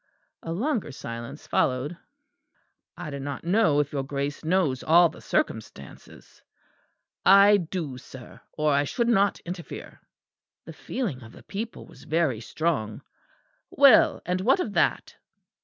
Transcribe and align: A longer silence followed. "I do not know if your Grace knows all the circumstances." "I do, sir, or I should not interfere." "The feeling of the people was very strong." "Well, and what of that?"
A 0.41 0.51
longer 0.51 0.91
silence 0.91 1.45
followed. 1.45 1.95
"I 2.97 3.11
do 3.11 3.19
not 3.19 3.43
know 3.43 3.79
if 3.79 3.91
your 3.93 4.01
Grace 4.01 4.43
knows 4.43 4.81
all 4.81 5.09
the 5.09 5.21
circumstances." 5.21 6.41
"I 7.23 7.57
do, 7.57 7.99
sir, 7.99 8.41
or 8.53 8.73
I 8.73 8.83
should 8.83 9.07
not 9.07 9.39
interfere." 9.41 10.01
"The 10.65 10.73
feeling 10.73 11.21
of 11.21 11.33
the 11.33 11.43
people 11.43 11.85
was 11.85 12.05
very 12.05 12.39
strong." 12.41 13.03
"Well, 13.69 14.23
and 14.25 14.41
what 14.41 14.59
of 14.59 14.73
that?" 14.73 15.17